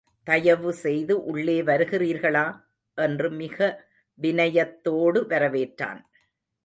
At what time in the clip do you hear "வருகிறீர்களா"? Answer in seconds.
1.61-2.45